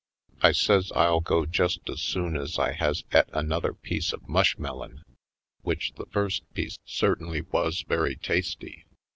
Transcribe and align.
I 0.41 0.51
says 0.51 0.91
I'll 0.95 1.19
go 1.19 1.45
just 1.45 1.87
as 1.87 2.01
soon 2.01 2.35
as 2.35 2.57
I 2.57 2.71
has 2.71 3.03
et 3.11 3.29
another 3.33 3.71
piece 3.75 4.13
of 4.13 4.27
mushmelon, 4.27 5.03
which 5.61 5.93
the 5.93 6.07
first 6.07 6.41
piece 6.55 6.79
certainly 6.85 7.37
82 7.37 7.43
/. 7.49 7.51
Poindexter^ 7.51 7.51
Colored 7.51 7.65
was 7.65 7.81
very 7.87 8.15
tasty. 8.15 8.85